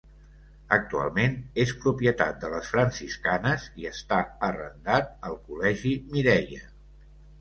Actualment 0.75 1.35
és 1.63 1.73
propietat 1.83 2.39
de 2.45 2.49
les 2.55 2.71
Franciscanes 2.75 3.67
i 3.83 3.87
està 3.93 4.19
arrendat 4.49 5.13
al 5.31 5.37
Col·legi 5.51 5.93
Mireia. 6.17 6.65